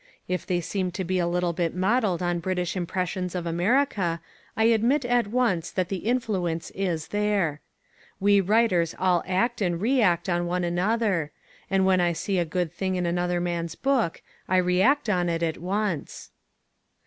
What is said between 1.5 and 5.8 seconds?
bit modelled on British impressions of America I admit at once